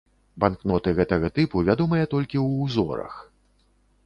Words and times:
Банкноты 0.43 0.93
гэтага 0.99 1.29
тыпу 1.37 1.63
вядомыя 1.69 2.05
толькі 2.15 2.37
ў 2.45 2.65
узорах. 2.65 3.13